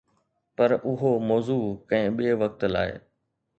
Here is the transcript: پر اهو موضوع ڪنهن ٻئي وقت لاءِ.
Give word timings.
پر 0.55 0.69
اهو 0.91 1.11
موضوع 1.29 1.61
ڪنهن 1.89 2.11
ٻئي 2.17 2.31
وقت 2.41 2.61
لاءِ. 2.73 2.91